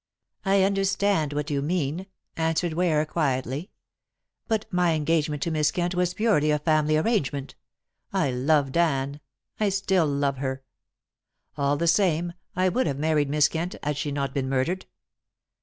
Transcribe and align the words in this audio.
"I 0.43 0.63
understand 0.63 1.31
what 1.31 1.51
you 1.51 1.61
mean," 1.61 2.07
answered 2.35 2.73
Ware 2.73 3.05
quietly, 3.05 3.69
"but 4.47 4.65
my 4.73 4.93
engagement 4.93 5.43
to 5.43 5.51
Miss 5.51 5.69
Kent 5.69 5.93
was 5.93 6.15
purely 6.15 6.49
a 6.49 6.57
family 6.57 6.97
arrangement. 6.97 7.53
I 8.11 8.31
loved 8.31 8.75
Anne 8.77 9.19
I 9.59 9.69
still 9.69 10.07
love 10.07 10.37
her. 10.37 10.63
All 11.55 11.77
the 11.77 11.85
same, 11.85 12.33
I 12.55 12.67
would 12.67 12.87
have 12.87 12.97
married 12.97 13.29
Miss 13.29 13.47
Kent 13.47 13.75
had 13.83 13.95
she 13.95 14.11
not 14.11 14.33
been 14.33 14.49
murdered." 14.49 14.87